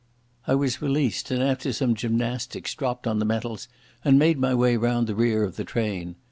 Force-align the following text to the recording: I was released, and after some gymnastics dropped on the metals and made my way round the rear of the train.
I 0.47 0.55
was 0.55 0.81
released, 0.81 1.29
and 1.29 1.43
after 1.43 1.71
some 1.71 1.93
gymnastics 1.93 2.73
dropped 2.73 3.05
on 3.05 3.19
the 3.19 3.23
metals 3.25 3.67
and 4.03 4.17
made 4.17 4.39
my 4.39 4.55
way 4.55 4.75
round 4.75 5.05
the 5.05 5.13
rear 5.13 5.43
of 5.43 5.57
the 5.57 5.63
train. 5.63 6.15